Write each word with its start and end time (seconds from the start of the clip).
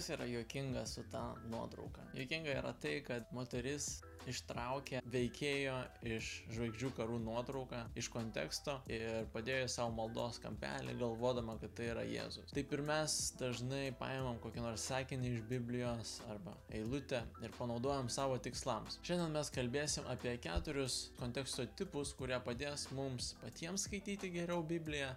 kas 0.00 0.08
yra 0.08 0.24
juokinga 0.24 0.86
su 0.86 1.02
ta 1.12 1.34
nuotrauka? 1.48 2.00
Juokinga 2.14 2.50
yra 2.50 2.70
tai, 2.72 3.02
kad 3.04 3.26
moteris 3.36 3.98
ištraukė 4.28 5.02
veikėjo 5.12 5.74
iš 6.08 6.28
žvaigždžių 6.54 6.90
karų 6.96 7.18
nuotrauką 7.24 7.80
iš 8.00 8.08
konteksto 8.12 8.78
ir 8.88 9.26
padėjo 9.34 9.66
į 9.66 9.70
savo 9.74 9.92
maldos 9.98 10.38
kampelį, 10.40 10.94
galvodama, 11.02 11.58
kad 11.60 11.74
tai 11.76 11.90
yra 11.92 12.04
Jėzus. 12.08 12.52
Taip 12.56 12.72
ir 12.72 12.82
mes 12.88 13.16
dažnai 13.40 13.82
paimam 14.00 14.40
kokį 14.40 14.64
nors 14.64 14.86
sakinį 14.88 15.34
iš 15.34 15.42
Biblijos 15.50 16.14
arba 16.32 16.56
eilutę 16.80 17.20
ir 17.44 17.52
panaudojam 17.58 18.08
savo 18.08 18.38
tikslams. 18.40 18.96
Šiandien 19.04 19.36
mes 19.36 19.52
kalbėsim 19.52 20.08
apie 20.12 20.38
keturius 20.40 21.10
konteksto 21.20 21.68
tipus, 21.76 22.14
kurie 22.16 22.40
padės 22.48 22.88
mums 22.96 23.34
patiems 23.44 23.84
skaityti 23.88 24.32
geriau 24.32 24.64
Bibliją 24.64 25.12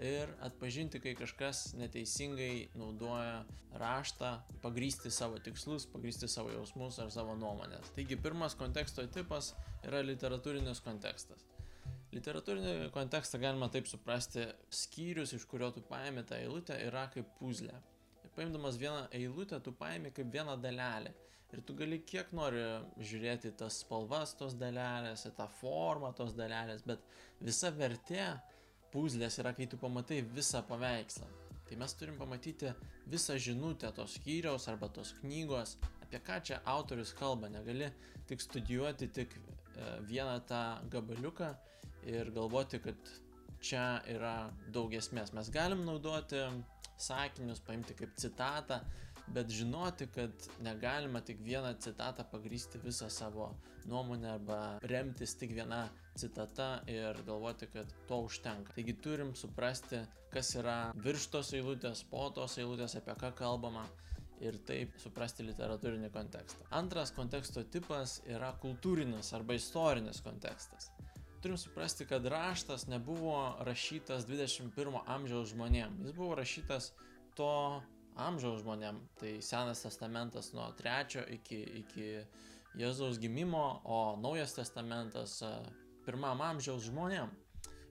ir 0.00 0.30
atpažinti, 0.44 1.00
kai 1.02 1.12
kažkas 1.18 1.74
neteisingai 1.78 2.70
naudoja 2.78 3.44
raštą, 3.80 4.32
pagrysti 4.62 5.12
savo 5.12 5.38
tikslus, 5.44 5.86
pagrysti 5.92 6.28
savo 6.28 6.52
jausmus 6.54 6.98
ar 7.02 7.12
savo 7.12 7.36
nuomonės. 7.38 7.92
Taigi 7.96 8.18
pirmas 8.20 8.56
konteksto 8.58 9.04
tipas 9.12 9.52
yra 9.86 10.02
literatūrinis 10.06 10.82
kontekstas. 10.84 11.46
Literatūrinį 12.10 12.90
kontekstą 12.94 13.38
galima 13.38 13.68
taip 13.70 13.86
suprasti, 13.86 14.48
skyrius, 14.74 15.34
iš 15.36 15.44
kurio 15.50 15.70
tu 15.74 15.82
paėmė 15.86 16.24
tą 16.26 16.40
eilutę, 16.42 16.74
yra 16.88 17.06
kaip 17.12 17.28
puzlė. 17.38 17.76
Ir 18.24 18.32
paimdamas 18.34 18.80
vieną 18.80 19.04
eilutę, 19.14 19.60
tu 19.62 19.74
paėmė 19.78 20.10
kaip 20.16 20.32
vieną 20.32 20.56
dalelę. 20.62 21.12
Ir 21.50 21.62
tu 21.66 21.74
gali 21.74 21.98
kiek 22.06 22.30
nori 22.34 22.62
žiūrėti 23.02 23.52
tas 23.58 23.80
spalvas 23.82 24.36
tos 24.38 24.54
dalelės, 24.58 25.26
tą 25.36 25.46
formą 25.60 26.12
tos 26.18 26.34
dalelės, 26.38 26.82
bet 26.86 27.02
visa 27.42 27.72
vertė 27.74 28.26
puzlės 28.92 29.38
yra, 29.42 29.54
kai 29.56 29.68
tu 29.70 29.78
pamatai 29.80 30.20
visą 30.36 30.62
paveikslą. 30.68 31.28
Tai 31.68 31.78
mes 31.78 31.94
turim 31.94 32.16
pamatyti 32.18 32.72
visą 33.10 33.36
žinutę 33.38 33.92
tos 33.94 34.16
skyriaus 34.18 34.66
arba 34.72 34.88
tos 34.90 35.12
knygos, 35.20 35.76
apie 36.02 36.18
ką 36.26 36.40
čia 36.42 36.60
autorius 36.66 37.12
kalba. 37.14 37.50
Negali 37.52 37.90
tik 38.26 38.42
studijuoti 38.42 39.08
tik 39.14 39.36
e, 39.36 39.42
vieną 40.10 40.40
tą 40.50 40.62
gabaliuką 40.90 41.52
ir 42.10 42.32
galvoti, 42.34 42.80
kad 42.82 43.12
čia 43.62 44.00
yra 44.10 44.50
daug 44.74 44.94
esmės. 44.96 45.34
Mes 45.36 45.50
galim 45.54 45.84
naudoti 45.86 46.42
sakinius, 47.00 47.62
paimti 47.64 47.94
kaip 47.96 48.18
citatą, 48.20 48.80
bet 49.30 49.52
žinoti, 49.54 50.08
kad 50.14 50.48
negalima 50.64 51.22
tik 51.24 51.40
vieną 51.44 51.74
citatą 51.78 52.24
pagrysti 52.32 52.80
visą 52.82 53.10
savo 53.10 53.52
nuomonę 53.86 54.32
arba 54.34 54.60
remtis 54.82 55.36
tik 55.38 55.54
viena 55.54 55.84
citata 56.20 56.68
ir 56.90 57.18
galvoti, 57.26 57.68
kad 57.72 57.90
to 58.08 58.20
užtenka. 58.26 58.74
Taigi 58.76 58.94
turim 59.04 59.34
suprasti, 59.38 60.02
kas 60.34 60.54
yra 60.60 60.78
virš 61.06 61.26
tos 61.32 61.52
eilutės, 61.56 62.04
po 62.10 62.28
tos 62.34 62.58
eilutės, 62.60 62.96
apie 63.00 63.16
ką 63.20 63.32
kalbama 63.38 63.86
ir 64.40 64.56
taip 64.68 64.96
suprasti 65.00 65.44
literatūrinį 65.44 66.10
kontekstą. 66.14 66.64
Antras 66.76 67.12
konteksto 67.16 67.64
tipas 67.68 68.20
yra 68.28 68.52
kultūrinis 68.62 69.34
arba 69.36 69.56
istorinis 69.58 70.22
kontekstas. 70.24 70.90
Turim 71.40 71.56
suprasti, 71.56 72.04
kad 72.08 72.26
raštas 72.28 72.86
nebuvo 72.88 73.36
rašytas 73.64 74.26
21 74.28 75.00
amžiaus 75.08 75.54
žmonėm. 75.54 76.02
Jis 76.04 76.16
buvo 76.16 76.36
rašytas 76.36 76.90
to 77.36 77.52
amžiaus 78.20 78.60
žmonėm. 78.64 79.00
Tai 79.20 79.32
Senas 79.44 79.84
testamentas 79.84 80.52
nuo 80.56 80.68
3 80.76 81.24
iki, 81.36 81.60
iki 81.84 82.08
Jėzaus 82.78 83.18
gimimo, 83.18 83.80
o 83.84 84.16
Naujas 84.20 84.52
testamentas 84.54 85.40
pirmam 86.06 86.40
amžiaus 86.44 86.86
žmonėm. 86.88 87.32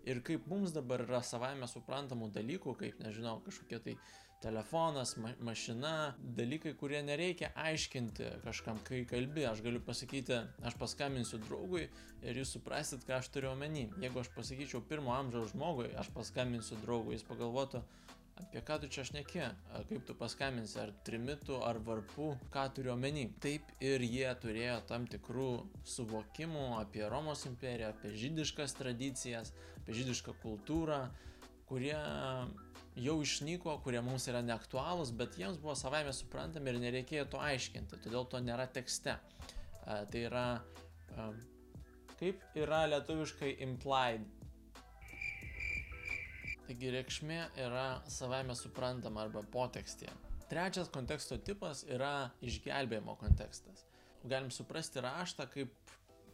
Ir 0.09 0.21
kaip 0.25 0.47
mums 0.49 0.73
dabar 0.73 1.03
yra 1.03 1.19
savaime 1.25 1.67
suprantamų 1.69 2.31
dalykų, 2.33 2.75
kaip, 2.79 3.01
nežinau, 3.03 3.39
kažkokie 3.45 3.79
tai 3.83 3.95
telefonas, 4.41 5.15
ma 5.17 5.31
mašina, 5.43 5.93
dalykai, 6.37 6.73
kurie 6.79 7.01
nereikia 7.03 7.51
aiškinti 7.59 8.29
kažkam, 8.43 8.79
kai 8.87 9.03
kalbi. 9.09 9.45
Aš 9.49 9.63
galiu 9.65 9.81
pasakyti, 9.83 10.41
aš 10.63 10.77
paskambinsiu 10.79 11.41
draugui 11.43 11.87
ir 12.23 12.39
jūs 12.39 12.55
suprasit, 12.55 13.03
ką 13.07 13.19
aš 13.19 13.31
turiu 13.33 13.51
omeny. 13.53 13.89
Jeigu 14.03 14.21
aš 14.23 14.31
pasakyčiau 14.35 14.83
pirmo 14.87 15.15
amžiaus 15.15 15.53
žmogui, 15.55 15.89
aš 15.99 16.11
paskambinsiu 16.15 16.79
draugui, 16.83 17.17
jis 17.17 17.27
pagalvotų, 17.27 17.83
apie 18.39 18.63
ką 18.63 18.79
tu 18.81 18.89
čia 18.95 19.03
šneki, 19.07 19.43
kaip 19.89 20.05
tu 20.07 20.15
paskambinsi, 20.19 20.77
ar 20.79 20.93
trimitų, 21.07 21.59
ar 21.67 21.81
varpų, 21.83 22.31
ką 22.53 22.65
turiu 22.75 22.93
omeny. 22.95 23.27
Taip 23.43 23.67
ir 23.83 24.03
jie 24.07 24.29
turėjo 24.43 24.79
tam 24.87 25.07
tikrų 25.11 25.49
suvokimų 25.95 26.69
apie 26.79 27.03
Romos 27.11 27.43
imperiją, 27.49 27.91
apie 27.91 28.15
žydiškas 28.15 28.77
tradicijas, 28.79 29.51
apie 29.81 29.99
žydišką 29.99 30.37
kultūrą, 30.43 31.03
kurie 31.69 31.97
jau 32.99 33.19
išnyko, 33.23 33.77
kurie 33.83 34.01
mums 34.05 34.27
yra 34.31 34.41
neaktualūs, 34.45 35.13
bet 35.19 35.37
jiems 35.39 35.59
buvo 35.61 35.75
savaime 35.79 36.13
suprantami 36.15 36.73
ir 36.73 36.81
nereikėjo 36.83 37.29
to 37.33 37.41
aiškinti, 37.43 38.01
todėl 38.03 38.27
to 38.31 38.41
nėra 38.43 38.67
tekste. 38.71 39.15
Tai 39.85 40.19
yra, 40.19 40.47
kaip 42.19 42.43
yra 42.59 42.83
lietuviškai 42.91 43.55
implied 43.65 44.27
Taigi 46.69 46.91
reikšmė 46.93 47.37
yra 47.65 47.83
savaime 48.13 48.53
suprantama 48.53 49.23
arba 49.23 49.41
potekstė. 49.55 50.11
Trečias 50.51 50.91
konteksto 50.93 51.39
tipas 51.41 51.79
yra 51.89 52.29
išgelbėjimo 52.45 53.15
kontekstas. 53.17 53.81
Galim 54.21 54.51
suprasti 54.53 55.01
raštą 55.01 55.47
kaip 55.49 55.89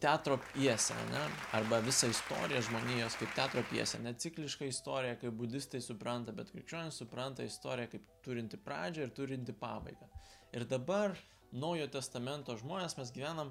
teatro 0.06 0.38
pjesę, 0.54 0.94
ne? 1.12 1.24
arba 1.58 1.80
visą 1.82 2.08
istoriją 2.14 2.62
žmonijos 2.62 3.16
kaip 3.18 3.32
teatro 3.34 3.64
pjesę. 3.72 4.00
Ne 4.06 4.14
ciklišką 4.14 4.68
istoriją, 4.70 5.16
kaip 5.22 5.34
budistai 5.40 5.82
supranta, 5.82 6.34
bet 6.36 6.52
krikščionis 6.54 7.00
supranta 7.02 7.46
istoriją 7.48 7.90
kaip 7.96 8.12
turinti 8.28 8.60
pradžią 8.68 9.08
ir 9.08 9.14
turinti 9.18 9.56
pabaigą. 9.66 10.10
Ir 10.54 10.68
dabar 10.70 11.18
Naujojo 11.56 11.88
testamento 11.88 12.54
žmonės 12.60 12.98
mes 13.00 13.14
gyvenam 13.16 13.50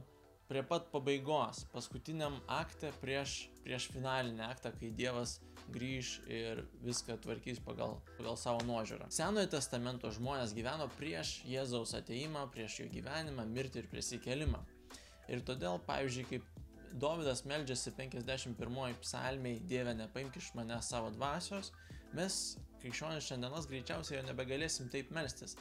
prie 0.50 0.62
pat 0.68 0.90
pabaigos, 0.92 1.64
paskutiniam 1.72 2.36
akte 2.52 2.92
prieš, 3.00 3.48
prieš 3.64 3.88
finalinį 3.94 4.44
aktą, 4.44 4.74
kai 4.78 4.92
Dievas 4.94 5.38
grįž 5.74 6.12
ir 6.28 6.62
viską 6.84 7.16
tvarkys 7.24 7.62
pagal, 7.64 7.96
pagal 8.18 8.38
savo 8.38 8.62
nuožiūrą. 8.68 9.08
Senojo 9.14 9.50
testamento 9.56 10.12
žmonės 10.14 10.54
gyveno 10.54 10.86
prieš 11.00 11.38
Jėzaus 11.48 11.96
ateimą, 11.98 12.46
prieš 12.54 12.82
jo 12.84 12.88
gyvenimą, 12.92 13.48
mirtį 13.56 13.82
ir 13.82 13.90
prisikelimą. 13.96 14.62
Ir 15.32 15.44
todėl, 15.46 15.80
pavyzdžiui, 15.86 16.26
kaip 16.32 16.50
Dovydas 16.94 17.42
meldžiasi 17.50 17.90
51 17.96 18.98
psalmiai 19.02 19.58
Dieve 19.66 19.94
nepaimk 19.98 20.36
iš 20.38 20.52
mane 20.54 20.76
savo 20.82 21.08
dvasios, 21.10 21.72
mes 22.14 22.36
krikščionis 22.82 23.26
šiandienos 23.26 23.66
greičiausiai 23.70 24.20
jau 24.20 24.26
nebegalėsim 24.28 24.92
taip 24.92 25.10
melstis, 25.16 25.56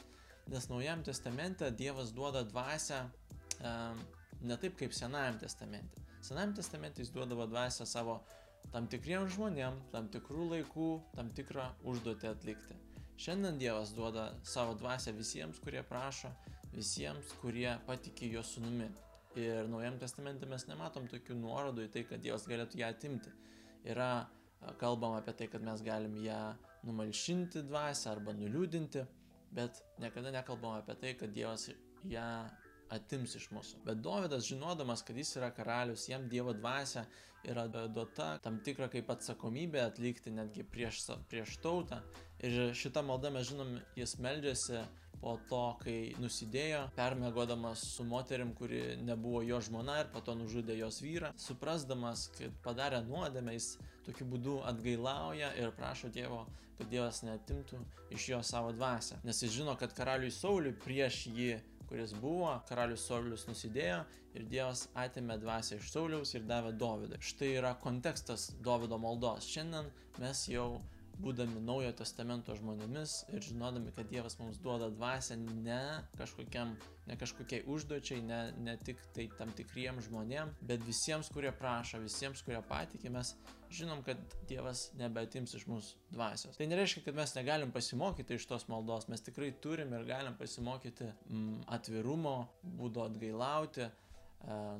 nes 0.52 0.68
Naujam 0.70 1.02
testamente 1.02 1.72
Dievas 1.74 2.12
duoda 2.14 2.44
dvasę 2.46 3.00
um, 3.64 4.04
ne 4.46 4.56
taip 4.62 4.76
kaip 4.78 4.94
Senajam 4.94 5.40
testamente. 5.42 6.04
Senajam 6.22 6.54
testamente 6.54 7.02
jis 7.02 7.10
duodavo 7.10 7.46
dvasę 7.50 7.86
savo 7.86 8.20
tam 8.72 8.86
tikriem 8.90 9.26
žmonėm, 9.30 9.76
tam 9.92 10.06
tikrų 10.12 10.48
laikų, 10.52 10.88
tam 11.16 11.30
tikrą 11.36 11.66
užduotį 11.90 12.30
atlikti. 12.30 12.76
Šiandien 13.20 13.58
Dievas 13.60 13.92
duoda 13.94 14.30
savo 14.42 14.74
dvasę 14.78 15.12
visiems, 15.14 15.60
kurie 15.62 15.82
prašo, 15.86 16.32
visiems, 16.74 17.34
kurie 17.42 17.70
patikė 17.86 18.30
jo 18.32 18.42
sunumi. 18.46 18.88
Ir 19.40 19.66
Naujam 19.66 19.98
testamente 19.98 20.46
mes 20.46 20.66
nematom 20.68 21.08
tokių 21.10 21.34
nuorodų 21.40 21.88
į 21.88 21.92
tai, 21.94 22.04
kad 22.06 22.22
Dievas 22.22 22.46
galėtų 22.46 22.78
ją 22.78 22.90
atimti. 22.94 23.32
Yra 23.90 24.26
kalbama 24.80 25.18
apie 25.20 25.34
tai, 25.38 25.48
kad 25.50 25.64
mes 25.66 25.82
galim 25.84 26.14
ją 26.22 26.40
numalšinti 26.86 27.64
dvasę 27.66 28.12
arba 28.12 28.34
nuliūdinti, 28.36 29.02
bet 29.54 29.82
niekada 30.02 30.32
nekalbama 30.34 30.82
apie 30.82 30.96
tai, 31.00 31.14
kad 31.18 31.34
Dievas 31.34 31.66
ją 32.08 32.28
atims 32.94 33.34
iš 33.38 33.48
mūsų. 33.54 33.82
Bet 33.86 34.02
Dovydas, 34.04 34.46
žinodamas, 34.48 35.02
kad 35.02 35.16
jis 35.18 35.34
yra 35.40 35.50
karalius, 35.54 36.08
jam 36.08 36.28
Dievo 36.30 36.54
dvasia 36.54 37.04
yra 37.44 37.66
duota 37.68 38.34
tam 38.44 38.60
tikra 38.64 38.88
kaip 38.92 39.10
atsakomybė 39.12 39.82
atlikti 39.84 40.32
netgi 40.32 40.64
prieš, 40.64 41.02
prieš 41.30 41.58
tautą. 41.64 42.00
Ir 42.44 42.74
šitą 42.76 43.02
maldą 43.04 43.32
mes 43.34 43.48
žinom, 43.50 43.74
jis 43.98 44.16
meldžiasi 44.22 44.84
po 45.24 45.38
to, 45.48 45.62
kai 45.80 46.12
nusidėjo, 46.20 46.82
permėgodamas 46.98 47.82
su 47.94 48.04
moterim, 48.04 48.52
kuri 48.58 48.82
nebuvo 49.00 49.40
jo 49.46 49.60
žmona 49.64 50.02
ir 50.02 50.10
po 50.12 50.20
to 50.24 50.36
nužudė 50.36 50.76
jos 50.76 51.00
vyrą, 51.00 51.32
suprasdamas, 51.40 52.26
kad 52.36 52.58
padarė 52.66 53.00
nuodėmę, 53.08 53.56
jis 53.56 53.70
tokiu 54.04 54.28
būdu 54.28 54.58
atgailauja 54.68 55.54
ir 55.60 55.72
prašo 55.78 56.12
Dievo, 56.12 56.44
kad 56.76 56.90
Dievas 56.92 57.22
netimtų 57.24 57.80
iš 58.12 58.28
jo 58.34 58.42
savo 58.44 58.74
dvasę. 58.76 59.22
Nes 59.24 59.40
jis 59.40 59.54
žino, 59.56 59.78
kad 59.80 59.96
karaliui 59.96 60.34
Sauliui 60.34 60.76
prieš 60.84 61.24
jį 61.32 61.54
kuris 61.88 62.14
buvo, 62.18 62.50
karalius 62.68 63.04
Saulius 63.06 63.44
nusidėjo 63.48 64.00
ir 64.34 64.46
Dievas 64.50 64.88
atėmė 64.98 65.36
dvasę 65.40 65.78
iš 65.78 65.92
Sauliaus 65.92 66.34
ir 66.34 66.46
davė 66.48 66.72
Dovydui. 66.80 67.20
Štai 67.22 67.52
yra 67.58 67.74
kontekstas 67.80 68.48
Dovydo 68.64 68.98
maldos. 68.98 69.46
Šiandien 69.46 69.90
mes 70.18 70.44
jau 70.50 70.80
būdami 71.22 71.62
naujo 71.64 71.92
testamento 71.98 72.54
žmonėmis 72.58 73.16
ir 73.34 73.44
žinodami, 73.44 73.92
kad 73.96 74.08
Dievas 74.10 74.38
mums 74.40 74.60
duoda 74.62 74.90
dvasę 74.92 75.36
ne 75.38 75.80
kažkokiam, 76.18 76.74
ne 77.08 77.16
kažkokiai 77.20 77.64
užduočiai, 77.70 78.22
ne, 78.26 78.40
ne 78.64 78.76
tik 78.80 79.02
tai 79.16 79.28
tam 79.38 79.52
tikriem 79.56 80.00
žmonėm, 80.04 80.54
bet 80.62 80.84
visiems, 80.86 81.30
kurie 81.34 81.52
prašo, 81.54 82.02
visiems, 82.02 82.42
kurie 82.46 82.62
patikė, 82.68 83.12
mes 83.14 83.34
žinom, 83.74 84.02
kad 84.06 84.20
Dievas 84.48 84.86
nebeatims 84.98 85.54
iš 85.58 85.66
mūsų 85.70 86.14
dvasios. 86.14 86.58
Tai 86.58 86.68
nereiškia, 86.70 87.02
kad 87.08 87.18
mes 87.18 87.34
negalim 87.36 87.74
pasimokyti 87.74 88.38
iš 88.38 88.46
tos 88.50 88.68
maldos, 88.70 89.08
mes 89.10 89.24
tikrai 89.24 89.50
turim 89.64 89.92
ir 89.96 90.06
galim 90.08 90.36
pasimokyti 90.38 91.10
mm, 91.10 91.64
atvirumo, 91.74 92.36
būdo 92.78 93.06
atgailauti, 93.08 93.88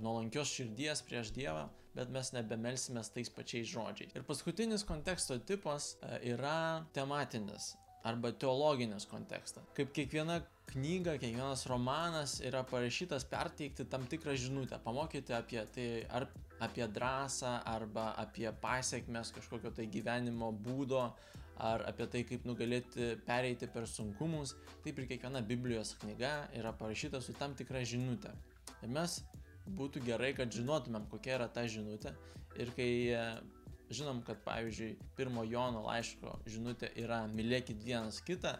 nuolankios 0.02 0.52
širdies 0.52 1.02
prieš 1.06 1.32
Dievą, 1.36 1.68
bet 1.94 2.10
mes 2.12 2.32
nebemelsimės 2.34 3.12
tais 3.14 3.30
pačiais 3.32 3.70
žodžiais. 3.70 4.14
Ir 4.16 4.26
paskutinis 4.26 4.84
konteksto 4.86 5.38
tipas 5.38 5.94
e, 6.02 6.18
yra 6.34 6.84
tematinis 6.96 7.74
arba 8.04 8.34
teologinis 8.36 9.06
kontekstas. 9.08 9.64
Kaip 9.76 9.94
kiekviena 9.96 10.42
knyga, 10.68 11.16
kiekvienas 11.20 11.64
romanas 11.70 12.36
yra 12.44 12.64
parašytas 12.68 13.24
perteikti 13.30 13.86
tam 13.88 14.04
tikrą 14.10 14.34
žinutę, 14.36 14.78
pamokyti 14.84 15.32
apie 15.32 15.62
tai, 15.72 15.86
ar 16.12 16.28
apie 16.64 16.88
drąsą, 16.88 17.62
arba 17.64 18.10
apie 18.20 18.50
pasiekmes 18.60 19.32
kažkokio 19.36 19.72
tai 19.76 19.86
gyvenimo 19.88 20.50
būdo, 20.52 21.06
ar 21.64 21.86
apie 21.88 22.06
tai, 22.10 22.24
kaip 22.28 22.44
nugalėti 22.44 23.14
pereiti 23.26 23.70
per 23.70 23.86
sunkumus, 23.88 24.52
taip 24.84 24.98
ir 24.98 25.08
kiekviena 25.14 25.40
Biblijos 25.46 25.94
knyga 26.02 26.34
yra 26.58 26.74
parašyta 26.76 27.22
su 27.24 27.32
tam 27.38 27.54
tikra 27.56 27.84
žinutė. 27.88 28.34
Ir 28.82 28.92
mes 28.92 29.22
būtų 29.66 30.04
gerai, 30.04 30.32
kad 30.36 30.52
žinotumėm, 30.52 31.08
kokia 31.10 31.38
yra 31.38 31.48
ta 31.48 31.66
žinutė. 31.70 32.14
Ir 32.60 32.70
kai 32.76 32.90
e, 33.10 33.24
žinom, 33.94 34.22
kad 34.26 34.40
pavyzdžiui, 34.46 34.94
pirmo 35.16 35.44
Jono 35.48 35.82
laiško 35.86 36.38
žinutė 36.46 36.92
yra 37.00 37.24
mylėkit 37.32 37.82
vienas 37.84 38.20
kitą, 38.24 38.56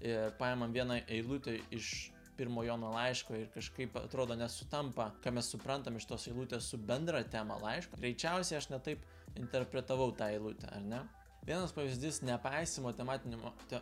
ir 0.00 0.32
paimam 0.38 0.72
vieną 0.72 1.00
eilutę 1.08 1.58
iš 1.70 2.10
pirmo 2.36 2.62
Jono 2.64 2.90
laiško 2.92 3.36
ir 3.36 3.46
kažkaip 3.54 3.96
atrodo 3.96 4.36
nesutampa, 4.36 5.10
ką 5.24 5.32
mes 5.32 5.48
suprantam 5.52 5.96
iš 5.96 6.08
tos 6.10 6.26
eilutės 6.28 6.68
su 6.68 6.78
bendra 6.78 7.22
tema 7.24 7.56
laiško, 7.62 7.96
greičiausiai 8.00 8.58
aš 8.60 8.68
netaip 8.74 9.04
interpretavau 9.36 10.12
tą 10.16 10.28
eilutę, 10.34 10.68
ar 10.72 10.84
ne? 10.84 11.00
Vienas 11.46 11.72
pavyzdys 11.72 12.20
nepaisimo 12.26 12.92
tematinio, 12.92 13.52
te, 13.70 13.80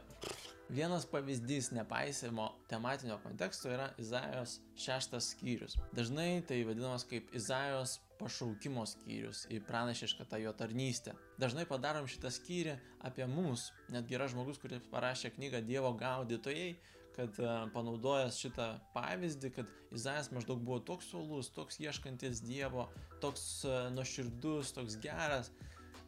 Vienas 0.68 1.06
pavyzdys 1.06 1.70
nepaisimo 1.70 2.48
tematinio 2.68 3.18
konteksto 3.22 3.68
yra 3.68 3.90
Izajos 3.98 4.60
šeštas 4.80 5.26
skyrius. 5.34 5.76
Dažnai 5.92 6.42
tai 6.48 6.62
vadinamas 6.64 7.04
kaip 7.04 7.34
Izajos 7.36 7.98
pašaukimo 8.18 8.86
skyrius 8.88 9.44
į 9.52 9.60
pranašišką 9.68 10.24
tą 10.30 10.40
jo 10.40 10.54
tarnystę. 10.56 11.12
Dažnai 11.38 11.66
padarom 11.68 12.08
šitą 12.08 12.32
skyrį 12.32 12.78
apie 13.04 13.26
mus, 13.28 13.68
netgi 13.92 14.16
yra 14.16 14.30
žmogus, 14.32 14.58
kuris 14.62 14.88
parašė 14.92 15.34
knygą 15.36 15.60
Dievo 15.68 15.92
gaudytojai, 16.00 16.72
kad 17.14 17.36
uh, 17.42 17.68
panaudojęs 17.76 18.40
šitą 18.40 18.70
pavyzdį, 18.96 19.52
kad 19.58 19.70
Izaijas 19.94 20.32
maždaug 20.32 20.64
buvo 20.64 20.80
toks 20.80 21.12
uolus, 21.14 21.52
toks 21.54 21.76
ieškantis 21.84 22.40
Dievo, 22.42 22.88
toks 23.22 23.44
uh, 23.68 23.90
nuoširdus, 23.94 24.72
toks 24.78 24.96
geras 25.04 25.52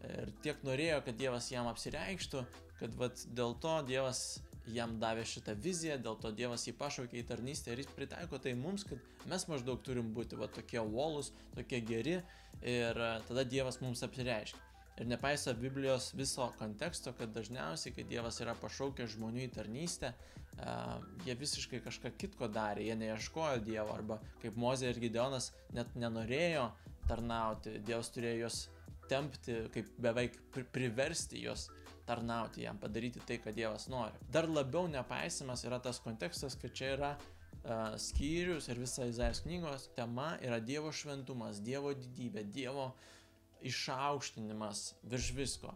ir 0.07 0.33
tiek 0.43 0.59
norėjo, 0.67 1.03
kad 1.07 1.17
Dievas 1.19 1.51
jam 1.51 1.69
apsireikštų, 1.71 2.43
kad 2.81 2.95
vat, 3.01 3.23
dėl 3.37 3.57
to 3.63 3.79
Dievas 3.89 4.23
jam 4.73 4.97
davė 5.03 5.25
šitą 5.29 5.55
viziją, 5.63 5.99
dėl 6.03 6.19
to 6.23 6.33
Dievas 6.35 6.67
jį 6.67 6.75
pašaukė 6.79 7.21
į 7.21 7.27
tarnystę 7.29 7.73
ir 7.73 7.83
jis 7.83 7.91
pritaiko 7.97 8.41
tai 8.43 8.57
mums, 8.59 8.85
kad 8.89 9.27
mes 9.31 9.47
maždaug 9.51 9.83
turim 9.87 10.13
būti 10.15 10.39
va 10.39 10.51
tokie 10.51 10.81
uolus, 10.83 11.33
tokie 11.55 11.81
geri 11.87 12.17
ir 12.63 12.99
e, 12.99 13.11
tada 13.29 13.45
Dievas 13.47 13.79
mums 13.85 14.03
apsireiškia. 14.07 14.63
Ir 14.97 15.11
nepaiso 15.11 15.53
Biblijos 15.55 16.15
viso 16.17 16.49
konteksto, 16.59 17.13
kad 17.19 17.35
dažniausiai, 17.37 17.93
kai 17.93 18.07
Dievas 18.09 18.41
yra 18.41 18.57
pašaukęs 18.57 19.13
žmonių 19.13 19.43
į 19.45 19.51
tarnystę, 19.53 20.15
uh, 20.15 20.37
jie 21.27 21.35
visiškai 21.37 21.83
kažką 21.85 22.13
kitko 22.17 22.49
darė, 22.49 22.87
jie 22.87 22.97
neieškojo 22.97 23.61
Dievo, 23.67 23.93
arba 23.93 24.17
kaip 24.43 24.57
Mozė 24.57 24.91
ir 24.91 25.01
Gideonas 25.03 25.51
net 25.77 25.93
nenorėjo 26.01 26.71
tarnauti, 27.11 27.77
Dievas 27.85 28.09
turėjo 28.15 28.47
juos 28.47 28.61
tempti, 29.11 29.59
kaip 29.75 29.91
beveik 30.03 30.39
priversti 30.73 31.45
juos 31.45 31.69
tarnauti 32.07 32.63
jam, 32.63 32.79
padaryti 32.79 33.23
tai, 33.27 33.39
ką 33.43 33.53
Dievas 33.55 33.89
nori. 33.93 34.15
Dar 34.33 34.49
labiau 34.49 34.87
nepaisimas 34.91 35.65
yra 35.67 35.81
tas 35.83 35.99
kontekstas, 36.05 36.55
kad 36.61 36.75
čia 36.77 36.93
yra 36.95 37.11
uh, 37.17 37.97
skyrius 38.01 38.69
ir 38.71 38.81
visa 38.83 39.09
Izaias 39.11 39.43
knygos 39.45 39.89
tema 39.97 40.37
yra 40.45 40.61
Dievo 40.63 40.93
šventumas, 40.95 41.61
Dievo 41.67 41.95
didybė, 41.99 42.47
Dievo 42.55 42.93
išaukštinimas 43.67 44.93
virš 45.11 45.33
visko. 45.37 45.75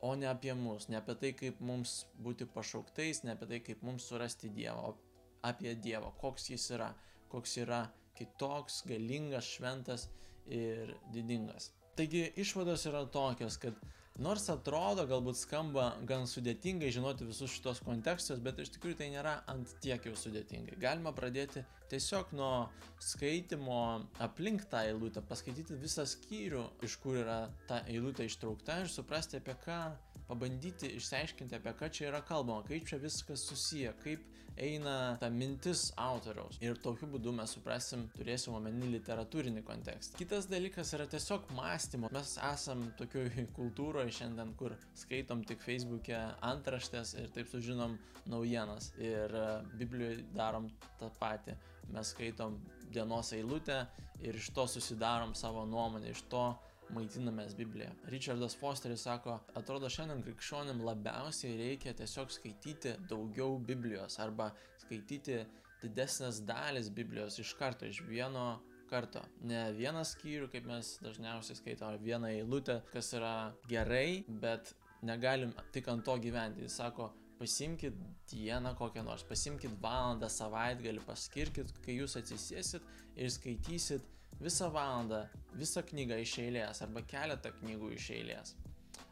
O 0.00 0.14
ne 0.14 0.28
apie 0.30 0.54
mus, 0.54 0.86
ne 0.88 1.00
apie 1.00 1.16
tai, 1.18 1.32
kaip 1.34 1.60
mums 1.60 2.04
būti 2.22 2.46
pašauktais, 2.54 3.24
ne 3.26 3.34
apie 3.34 3.48
tai, 3.50 3.60
kaip 3.66 3.82
mums 3.82 4.06
surasti 4.06 4.50
Dievą, 4.54 4.92
o 4.92 5.48
apie 5.48 5.74
Dievą, 5.74 6.12
koks 6.20 6.50
jis 6.52 6.68
yra, 6.76 6.92
koks 7.32 7.56
yra 7.64 7.82
kitoks, 8.18 8.82
galingas, 8.86 9.50
šventas 9.56 10.06
ir 10.46 10.94
didingas. 11.12 11.72
Taigi 11.98 12.28
išvados 12.38 12.86
yra 12.86 13.04
tokios, 13.10 13.58
kad 13.58 13.74
nors 14.22 14.48
atrodo, 14.50 15.04
galbūt 15.08 15.38
skamba 15.38 15.92
gan 16.08 16.26
sudėtingai 16.26 16.90
žinoti 16.94 17.26
visus 17.28 17.52
šitos 17.54 17.80
kontekstus, 17.86 18.42
bet 18.42 18.58
iš 18.62 18.72
tikrųjų 18.74 18.98
tai 19.00 19.10
nėra 19.14 19.38
ant 19.50 19.74
tiek 19.82 20.04
jau 20.08 20.14
sudėtingai. 20.18 20.78
Galima 20.82 21.12
pradėti 21.14 21.62
tiesiog 21.92 22.34
nuo 22.36 22.68
skaitimo 23.02 23.80
aplink 24.24 24.66
tą 24.70 24.82
eilutę, 24.90 25.22
paskaityti 25.28 25.78
visą 25.78 26.04
skyrių, 26.08 26.64
iš 26.84 26.98
kur 27.02 27.20
yra 27.22 27.38
ta 27.70 27.80
eilutė 27.88 28.26
ištraukta 28.28 28.82
ir 28.82 28.92
suprasti 28.92 29.38
apie 29.40 29.56
ką 29.64 29.80
pabandyti 30.28 30.92
išsiaiškinti, 30.98 31.56
apie 31.58 31.74
ką 31.78 31.88
čia 31.92 32.10
yra 32.12 32.20
kalbama, 32.24 32.66
kaip 32.68 32.88
čia 32.88 33.00
viskas 33.02 33.46
susiję, 33.48 33.94
kaip 34.04 34.24
eina 34.58 35.16
ta 35.20 35.30
mintis 35.30 35.88
autoriaus. 35.96 36.58
Ir 36.64 36.78
tokiu 36.82 37.08
būdu 37.12 37.32
mes 37.34 37.52
suprasim, 37.54 38.04
turėsim 38.16 38.56
omeny 38.58 38.90
literatūrinį 38.96 39.62
kontekstą. 39.66 40.18
Kitas 40.18 40.48
dalykas 40.50 40.92
yra 40.96 41.06
tiesiog 41.10 41.48
mąstymo. 41.56 42.10
Mes 42.14 42.34
esam 42.50 42.84
tokioj 42.98 43.30
kultūroje 43.58 44.14
šiandien, 44.20 44.52
kur 44.58 44.74
skaitom 44.98 45.44
tik 45.48 45.62
Facebook'e 45.64 46.18
antraštės 46.50 47.14
ir 47.22 47.30
taip 47.34 47.50
sužinom 47.52 47.96
naujienas. 48.28 48.92
Ir 49.00 49.34
e, 49.34 49.46
Biblijoje 49.78 50.24
darom 50.36 50.68
tą 51.00 51.10
patį. 51.20 51.56
Mes 51.94 52.12
skaitom 52.12 52.58
dienos 52.92 53.32
eilutę 53.36 53.84
ir 54.24 54.36
iš 54.36 54.50
to 54.56 54.66
susidarom 54.68 55.34
savo 55.38 55.64
nuomonę, 55.68 56.10
iš 56.12 56.24
to 56.32 56.50
maitinamės 56.94 57.54
Bibliją. 57.58 57.90
Richardas 58.12 58.56
Fosteris 58.58 59.04
sako, 59.06 59.38
atrodo 59.58 59.90
šiandien 59.92 60.22
krikščionim 60.24 60.82
labiausiai 60.86 61.56
reikia 61.60 61.94
tiesiog 61.98 62.32
skaityti 62.32 62.96
daugiau 63.10 63.58
Biblijos 63.70 64.18
arba 64.24 64.50
skaityti 64.84 65.42
didesnės 65.82 66.42
dalis 66.48 66.90
Biblijos 66.94 67.38
iš 67.42 67.54
karto, 67.58 67.86
iš 67.86 68.02
vieno 68.08 68.58
karto. 68.90 69.22
Ne 69.44 69.68
vieną 69.76 70.02
skyrių, 70.08 70.48
kaip 70.52 70.66
mes 70.68 70.96
dažniausiai 71.04 71.58
skaitome, 71.58 71.94
ar 71.94 72.02
vieną 72.02 72.32
eilutę, 72.40 72.80
kas 72.92 73.12
yra 73.18 73.52
gerai, 73.70 74.24
bet 74.42 74.72
negalim 75.04 75.52
tik 75.74 75.88
ant 75.92 76.06
to 76.08 76.16
gyventi. 76.22 76.64
Jis 76.64 76.78
sako, 76.80 77.12
pasimkit 77.38 77.94
dieną 78.32 78.74
kokią 78.78 79.04
nors, 79.06 79.24
pasimkit 79.28 79.76
valandą 79.82 80.30
savaitgalį, 80.32 81.04
paskirkit, 81.06 81.74
kai 81.84 82.00
jūs 82.00 82.16
atsisėsit 82.18 82.86
ir 83.16 83.30
skaitysit 83.34 84.14
visą 84.40 84.70
valandą, 84.74 85.24
visą 85.58 85.82
knygą 85.86 86.18
iš 86.22 86.38
eilės 86.44 86.82
arba 86.86 87.02
keletą 87.12 87.52
knygų 87.60 87.92
iš 87.96 88.10
eilės. 88.16 88.56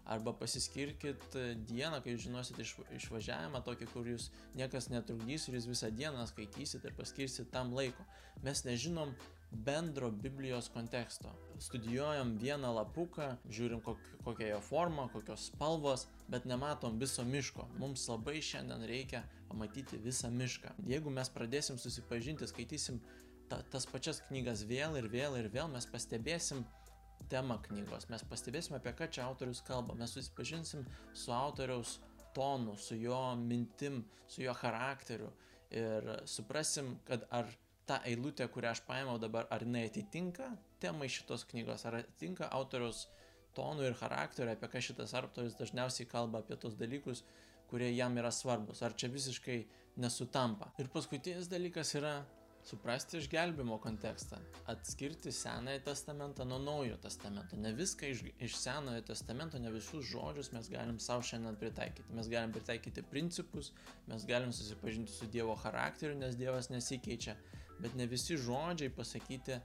Arba 0.07 0.31
pasiskirkit 0.39 1.35
dieną, 1.67 1.99
kai 2.05 2.13
žinosit 2.23 2.61
iš, 2.63 2.77
išvažiavimą 2.95 3.59
tokį, 3.67 3.89
kur 3.91 4.07
jūs 4.07 4.29
niekas 4.55 4.87
netrukdys 4.93 5.49
ir 5.49 5.57
jūs 5.59 5.67
visą 5.73 5.91
dieną 5.91 6.29
skaitysit 6.31 6.87
ir 6.87 6.95
paskirsit 6.95 7.51
tam 7.51 7.75
laiko. 7.75 8.07
Mes 8.47 8.63
nežinom 8.69 9.11
bendro 9.51 10.11
Biblijos 10.11 10.69
konteksto. 10.71 11.33
Studijuojam 11.59 12.37
vieną 12.39 12.71
lapuką, 12.77 13.33
žiūrim 13.51 13.83
kok, 13.83 13.99
kokia 14.25 14.53
jo 14.53 14.61
forma, 14.63 15.09
kokios 15.13 15.49
spalvos, 15.51 16.07
bet 16.29 16.47
nematom 16.47 16.99
viso 17.03 17.25
miško. 17.25 17.67
Mums 17.81 18.07
labai 18.11 18.39
šiandien 18.43 18.87
reikia 18.87 19.25
pamatyti 19.49 19.99
visą 20.03 20.31
mišką. 20.31 20.75
Jeigu 20.87 21.11
mes 21.11 21.31
pradėsim 21.33 21.79
susipažinti, 21.83 22.47
skaitysim 22.51 23.01
ta, 23.51 23.61
tas 23.73 23.87
pačias 23.91 24.21
knygas 24.29 24.65
vėl 24.69 24.99
ir 25.01 25.09
vėl 25.13 25.39
ir 25.41 25.49
vėl 25.53 25.71
mes 25.73 25.87
pastebėsim 25.91 26.65
temą 27.31 27.59
knygos, 27.65 28.09
mes 28.13 28.23
pastebėsim 28.29 28.77
apie 28.77 28.93
ką 28.97 29.09
čia 29.11 29.25
autorius 29.27 29.63
kalba, 29.67 29.97
mes 29.99 30.13
susipažinsim 30.15 30.85
su 31.15 31.33
autoriaus 31.35 31.99
tonu, 32.37 32.77
su 32.77 32.99
jo 33.01 33.21
mintim, 33.41 34.05
su 34.29 34.43
jo 34.45 34.55
charakteriu 34.55 35.31
ir 35.75 36.11
suprasim, 36.29 36.97
kad 37.09 37.25
ar 37.35 37.49
ta 37.87 38.01
eilutė, 38.07 38.49
kurią 38.51 38.75
aš 38.75 38.83
paėmiau 38.87 39.19
dabar, 39.23 39.47
ar 39.51 39.63
jinai 39.63 39.87
atitinka 39.89 40.51
temai 40.83 41.09
šitos 41.11 41.47
knygos, 41.51 41.87
ar 41.87 42.01
atitinka 42.03 42.51
autoriaus 42.59 43.07
tonų 43.57 43.89
ir 43.89 43.99
charakterio, 43.99 44.53
apie 44.53 44.71
ką 44.71 44.83
šitas 44.91 45.15
autorius 45.17 45.57
dažniausiai 45.59 46.09
kalba 46.11 46.43
apie 46.43 46.59
tos 46.61 46.77
dalykus, 46.79 47.23
kurie 47.71 47.89
jam 47.95 48.19
yra 48.19 48.31
svarbus, 48.35 48.83
ar 48.83 48.95
čia 48.99 49.09
visiškai 49.11 49.61
nesutampa. 50.03 50.71
Ir 50.83 50.91
paskutinis 50.93 51.49
dalykas 51.51 51.95
yra 51.99 52.19
suprasti 52.67 53.19
išgelbimo 53.19 53.79
kontekstą, 53.79 54.37
atskirti 54.67 55.33
Senąją 55.33 55.81
testamentą 55.81 56.45
nuo 56.45 56.59
Naujojo 56.59 56.97
testamento. 56.97 57.57
Ne 57.57 57.73
viską 57.73 58.07
iš, 58.07 58.23
iš 58.41 58.57
Senojo 58.59 59.03
testamento, 59.07 59.59
ne 59.59 59.71
visus 59.71 60.05
žodžius 60.11 60.51
mes 60.53 60.71
galim 60.71 60.99
savo 60.99 61.23
šiandien 61.23 61.57
pritaikyti. 61.61 62.15
Mes 62.19 62.29
galim 62.29 62.53
pritaikyti 62.53 63.05
principus, 63.11 63.73
mes 64.07 64.27
galim 64.27 64.53
susipažinti 64.53 65.13
su 65.13 65.27
Dievo 65.27 65.55
charakteriu, 65.63 66.19
nes 66.19 66.37
Dievas 66.37 66.69
nesikeičia, 66.75 67.37
bet 67.79 67.95
ne 67.95 68.07
visi 68.11 68.37
žodžiai 68.37 68.91
pasakyti 68.91 69.61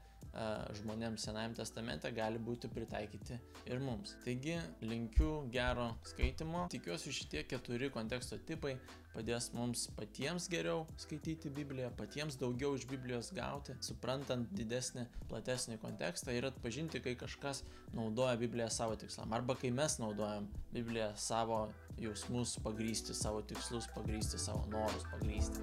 žmonėms 0.80 1.26
Senajame 1.28 1.58
testamente 1.58 2.12
gali 2.16 2.40
būti 2.40 2.70
pritaikyti 2.72 3.38
ir 3.68 3.82
mums. 3.84 4.16
Taigi 4.24 4.56
linkiu 4.86 5.32
gero 5.52 5.92
skaitimo. 6.08 6.68
Tikiuosi 6.72 7.12
šitie 7.16 7.44
keturi 7.50 7.92
konteksto 7.92 8.40
tipai 8.48 8.78
padės 9.12 9.50
mums 9.52 9.90
patiems 9.98 10.48
geriau 10.52 10.86
skaityti 11.02 11.52
Bibliją, 11.52 11.90
patiems 12.00 12.38
daugiau 12.40 12.78
iš 12.78 12.88
Biblijos 12.88 13.34
gauti, 13.36 13.76
suprantant 13.84 14.48
didesnį, 14.56 15.04
platesnį 15.28 15.78
kontekstą 15.84 16.36
ir 16.38 16.48
atpažinti, 16.48 17.04
kai 17.04 17.18
kažkas 17.20 17.66
naudoja 17.98 18.40
Bibliją 18.40 18.70
savo 18.72 18.96
tikslam. 18.96 19.36
Arba 19.36 19.58
kai 19.60 19.74
mes 19.76 20.00
naudojam 20.00 20.48
Bibliją 20.72 21.12
savo 21.20 21.66
jausmus 22.00 22.56
pagrysti, 22.64 23.16
savo 23.18 23.44
tikslus 23.44 23.92
pagrysti, 23.96 24.40
savo 24.40 24.64
norus 24.72 25.04
pagrysti. 25.12 25.60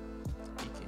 Iki. 0.69 0.88